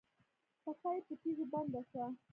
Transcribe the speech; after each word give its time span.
پښه 0.63 0.89
یې 0.95 1.01
په 1.07 1.13
تيږو 1.21 1.45
بنده 1.51 1.81
شوه. 1.89 2.07